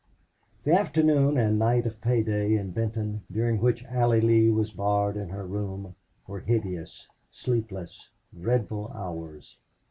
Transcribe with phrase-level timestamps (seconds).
[0.63, 4.71] 25 The afternoon and night of pay day in Benton, during which Allie Lee was
[4.71, 5.93] barred in her room,
[6.25, 9.59] were hideous, sleepless, dreadful hours.